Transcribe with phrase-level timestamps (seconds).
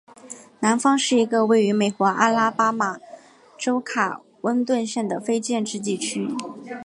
[0.61, 2.97] 南方是一个位于美国阿拉巴马
[3.55, 6.27] 州卡温顿县的非建制地区。